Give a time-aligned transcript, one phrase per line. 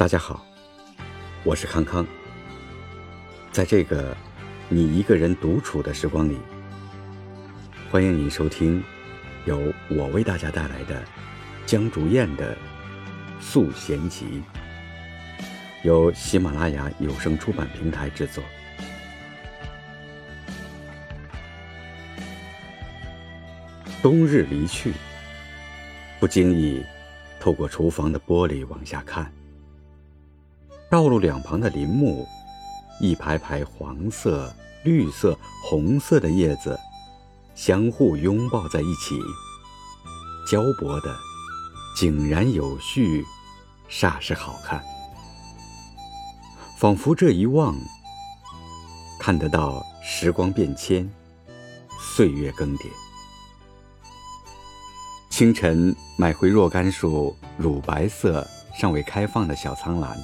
[0.00, 0.42] 大家好，
[1.44, 2.06] 我是康康。
[3.52, 4.16] 在这个
[4.70, 6.38] 你一个人独处的时光里，
[7.90, 8.82] 欢迎你收听
[9.44, 11.04] 由我为大家带来的
[11.66, 12.56] 江竹燕的
[13.42, 14.42] 《素贤集》，
[15.82, 18.42] 由喜马拉雅有声出版平台制作。
[24.00, 24.94] 冬日离去，
[26.18, 26.82] 不经意
[27.38, 29.30] 透过厨房的玻璃往下看。
[30.90, 32.26] 道路两旁的林木，
[32.98, 36.76] 一排排黄色、绿色、红色的叶子，
[37.54, 39.16] 相互拥抱在一起，
[40.50, 41.16] 交薄的
[41.96, 43.24] 井然有序，
[43.88, 44.82] 煞是好看。
[46.76, 47.76] 仿佛这一望，
[49.20, 51.08] 看得到时光变迁，
[52.00, 52.86] 岁月更迭。
[55.30, 58.44] 清晨买回若干束乳白色、
[58.76, 60.18] 尚未开放的小苍兰。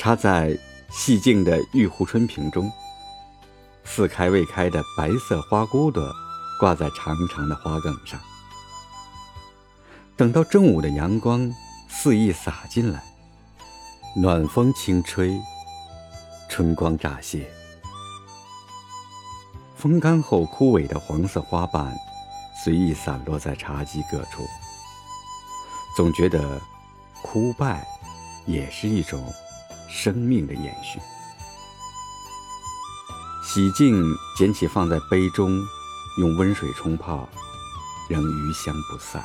[0.00, 0.56] 插在
[0.88, 2.72] 细净的玉壶春瓶中，
[3.84, 6.10] 似开未开的白色花骨朵
[6.58, 8.18] 挂在长长的花梗上。
[10.16, 11.52] 等到正午的阳光
[11.86, 13.04] 肆意洒进来，
[14.16, 15.38] 暖风轻吹，
[16.48, 17.46] 春光乍泄，
[19.76, 21.94] 风干后枯萎的黄色花瓣
[22.64, 24.48] 随意散落在茶几各处，
[25.94, 26.58] 总觉得
[27.20, 27.86] 枯败
[28.46, 29.22] 也是一种。
[29.90, 31.00] 生命的延续。
[33.42, 34.02] 洗净，
[34.36, 35.60] 捡起放在杯中，
[36.18, 37.28] 用温水冲泡，
[38.08, 39.24] 仍余香不散。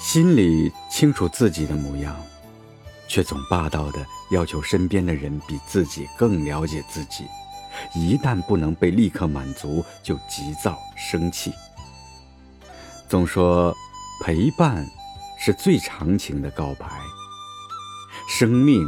[0.00, 2.14] 心里清楚自己的模样，
[3.08, 7.24] 却总霸道的要求身边的人比自己更了解自己。
[7.94, 11.52] 一旦不能被立刻满足，就急躁生气。
[13.08, 13.74] 总说
[14.22, 14.86] 陪伴
[15.38, 16.86] 是最长情的告白。
[18.28, 18.86] 生命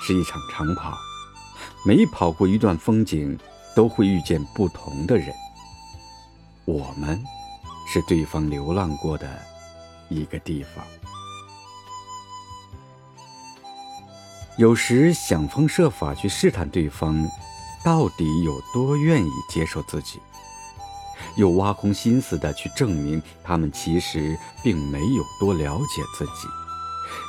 [0.00, 0.96] 是一场长跑，
[1.84, 3.38] 每跑过一段风景，
[3.74, 5.34] 都会遇见不同的人。
[6.64, 7.22] 我们
[7.86, 9.28] 是对方流浪过的
[10.08, 10.84] 一个地方。
[14.56, 17.28] 有时想方设法去试探对方，
[17.84, 20.20] 到底有多愿意接受自己，
[21.36, 26.48] 又挖空心思的去证明他们其实并没有多了解自己。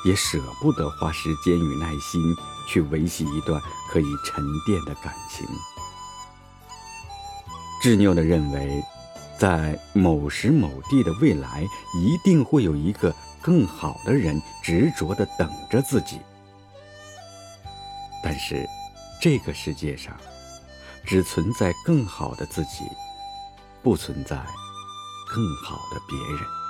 [0.04, 2.22] 也舍不得花时间与耐心
[2.68, 5.46] 去维系一段可以沉淀的感情，
[7.82, 8.84] 执拗地认为，
[9.40, 16.20] 在某时某地的未来，一定会有一个更好的人执着地等着自己。
[18.24, 18.66] 但是，
[19.22, 20.16] 这个世界上，
[21.06, 22.84] 只存在更好的自己，
[23.84, 24.36] 不存在
[25.28, 26.65] 更好的别人。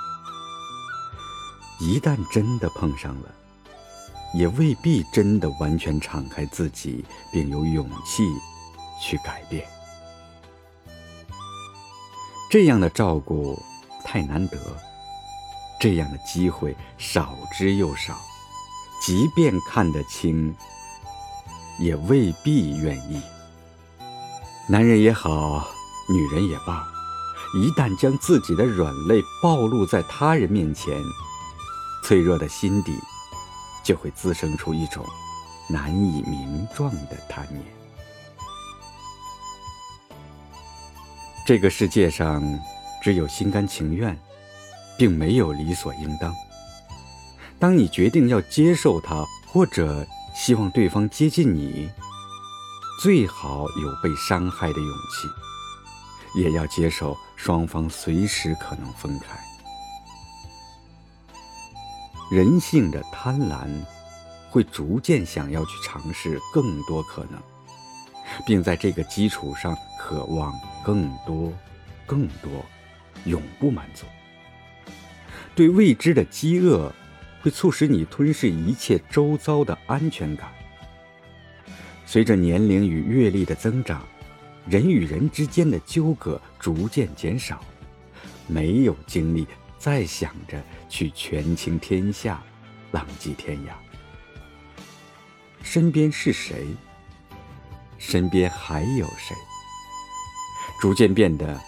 [1.78, 3.34] 一旦真的碰上了，
[4.34, 8.24] 也未必真的完全敞开自己，并有勇气
[9.00, 9.66] 去改变。
[12.50, 13.60] 这样的照顾
[14.04, 14.56] 太难得，
[15.80, 18.18] 这样的机会少之又少。
[19.02, 20.54] 即便看得清，
[21.78, 23.20] 也未必愿意。
[24.68, 25.68] 男人也好，
[26.08, 26.88] 女人也罢，
[27.54, 30.98] 一旦将自己的软肋暴露在他人面前，
[32.06, 32.96] 脆弱的心底，
[33.82, 35.04] 就会滋生出一种
[35.68, 37.64] 难以名状的贪念。
[41.44, 42.40] 这个世界上
[43.02, 44.16] 只有心甘情愿，
[44.96, 46.32] 并没有理所应当。
[47.58, 51.90] 当你决定要接受他，或者希望对方接近你，
[53.02, 59.36] 最好有被伤害的勇气，也要接受双方随时可能分开。
[62.30, 63.68] 人性的贪婪，
[64.50, 67.40] 会逐渐想要去尝试更多可能，
[68.44, 70.52] 并在这个基础上渴望
[70.84, 71.52] 更多、
[72.04, 72.64] 更多，
[73.24, 74.06] 永不满足。
[75.54, 76.92] 对未知的饥饿，
[77.42, 80.48] 会促使你吞噬一切周遭的安全感。
[82.04, 84.04] 随着年龄与阅历的增长，
[84.68, 87.60] 人与人之间的纠葛逐渐减少，
[88.48, 89.46] 没有精力。
[89.78, 92.42] 再想着去权倾天下，
[92.92, 93.70] 浪迹天涯，
[95.62, 96.66] 身边是谁？
[97.98, 99.36] 身边还有谁？
[100.80, 101.60] 逐渐变得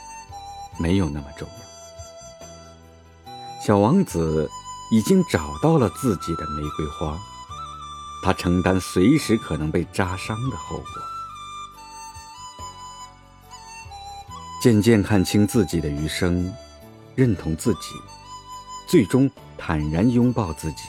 [0.78, 1.54] 没有那么重要。
[3.64, 4.50] 小王子
[4.90, 7.18] 已经找到了自己的玫瑰花，
[8.22, 10.84] 他承担随时可能被扎伤的后果。
[14.60, 16.52] 渐渐看清自己的余生。
[17.18, 17.96] 认同自己，
[18.86, 20.84] 最终坦然拥抱自己，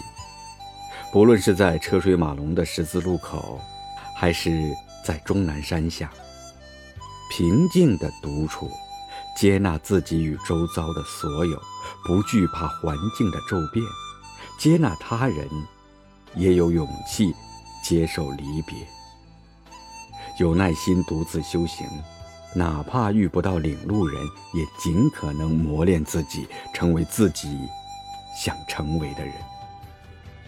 [1.11, 3.59] 不论是在车水马龙的十字路口，
[4.15, 4.71] 还是
[5.03, 6.07] 在终南山下，
[7.31, 8.69] 平静的独处，
[9.35, 11.59] 接纳自己与周遭的所有，
[12.05, 13.83] 不惧怕环境的骤变，
[14.59, 15.49] 接纳他人，
[16.35, 17.33] 也有勇气
[17.83, 18.75] 接受离别，
[20.39, 21.87] 有耐心独自修行，
[22.55, 24.21] 哪怕遇不到领路人，
[24.53, 27.47] 也尽可能磨练自己，成为自己
[28.35, 29.33] 想成为的人。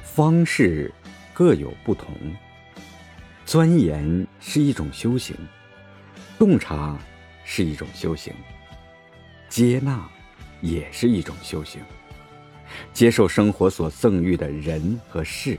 [0.03, 0.94] 方式
[1.33, 2.13] 各有不同，
[3.45, 5.36] 钻研是一种修行，
[6.39, 6.98] 洞察
[7.45, 8.33] 是一种修行，
[9.47, 10.09] 接纳
[10.59, 11.81] 也是一种修行。
[12.94, 15.57] 接受生活所赠予的人和事，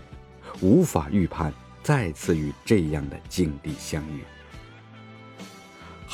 [0.60, 1.52] 无法预判
[1.82, 4.22] 再次与这样的境地相遇。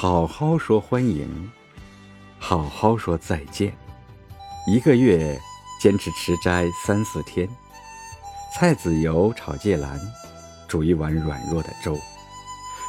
[0.00, 1.50] 好好说欢迎，
[2.38, 3.76] 好好说再见。
[4.64, 5.36] 一个月
[5.80, 7.48] 坚持持斋三四天。
[8.54, 10.00] 菜籽油炒芥兰，
[10.68, 11.98] 煮一碗软弱的粥，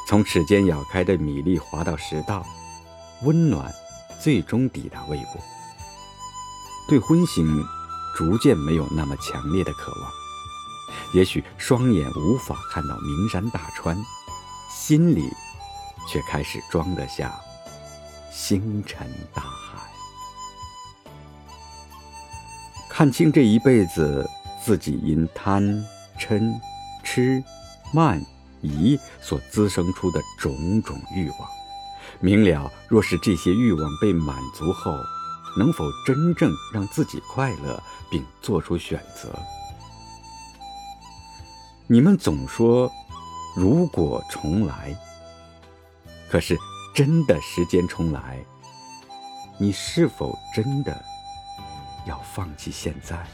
[0.07, 2.45] 从齿间咬开的米粒滑到食道，
[3.23, 3.73] 温暖
[4.21, 5.39] 最终抵达胃部。
[6.87, 7.43] 对荤腥
[8.15, 10.11] 逐渐没有那么强烈的渴望，
[11.15, 13.97] 也许双眼无法看到名山大川，
[14.69, 15.27] 心里
[16.11, 17.39] 却开始装得下
[18.31, 19.79] 星辰大海。
[22.89, 24.27] 看清这一辈子。
[24.61, 25.63] 自己因贪、
[26.19, 26.53] 嗔、
[27.01, 27.41] 痴、
[27.93, 28.21] 慢、
[28.61, 31.49] 疑所滋生出的种种欲望，
[32.19, 34.93] 明了若是这些欲望被满足后，
[35.57, 39.33] 能否真正让自己快乐，并做出选择？
[41.87, 42.91] 你们总说
[43.55, 44.93] 如果重来，
[46.29, 46.55] 可是
[46.93, 48.37] 真的时间重来，
[49.59, 51.03] 你是否真的
[52.05, 53.25] 要放弃现在？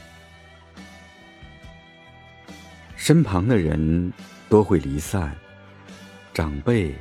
[2.95, 4.11] 身旁的人
[4.47, 5.35] 多会离散，
[6.33, 6.95] 长辈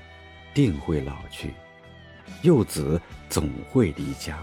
[0.52, 1.54] 定会老去，
[2.42, 3.00] 幼子
[3.30, 4.38] 总会离家，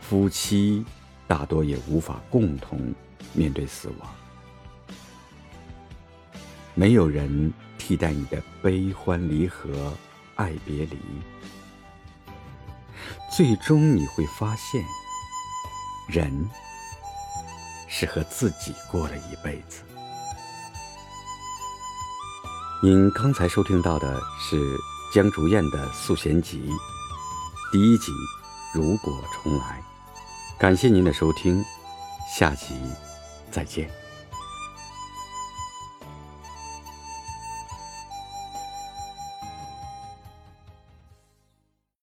[0.00, 0.84] 夫妻
[1.26, 2.94] 大多也无法共同
[3.32, 4.08] 面对死亡。
[6.74, 9.92] 没有人替代你的悲欢离合、
[10.40, 10.96] 爱别离，
[13.30, 14.82] 最终你会发现，
[16.08, 16.48] 人
[17.86, 19.82] 是和自己过了一辈子。
[22.82, 24.58] 您刚才收听到的是
[25.12, 26.70] 江竹燕的《素贤集》
[27.70, 28.10] 第一集
[28.72, 29.84] 《如果重来》，
[30.58, 31.62] 感谢您的收听，
[32.34, 32.74] 下集
[33.50, 33.99] 再见。